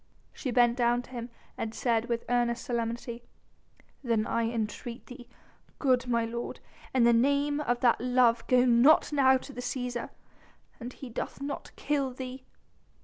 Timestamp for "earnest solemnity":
2.27-3.21